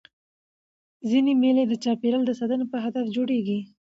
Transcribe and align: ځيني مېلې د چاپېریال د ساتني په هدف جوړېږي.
ځيني 1.09 1.33
مېلې 1.41 1.63
د 1.67 1.73
چاپېریال 1.83 2.21
د 2.25 2.31
ساتني 2.39 2.65
په 2.71 2.77
هدف 2.85 3.05
جوړېږي. 3.15 3.59